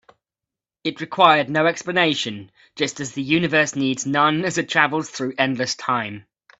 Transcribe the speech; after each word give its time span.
It 0.83 0.99
required 0.99 1.47
no 1.47 1.67
explanation, 1.67 2.49
just 2.75 2.99
as 3.01 3.11
the 3.11 3.21
universe 3.21 3.75
needs 3.75 4.03
none 4.03 4.45
as 4.45 4.57
it 4.57 4.67
travels 4.67 5.07
through 5.11 5.35
endless 5.37 5.75
time. 5.75 6.25